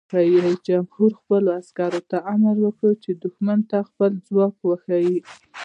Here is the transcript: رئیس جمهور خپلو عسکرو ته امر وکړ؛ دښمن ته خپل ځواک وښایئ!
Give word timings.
رئیس 0.15 0.57
جمهور 0.67 1.11
خپلو 1.21 1.49
عسکرو 1.59 2.01
ته 2.09 2.17
امر 2.33 2.55
وکړ؛ 2.65 2.93
دښمن 3.23 3.59
ته 3.69 3.77
خپل 3.89 4.11
ځواک 4.27 4.55
وښایئ! 4.63 5.17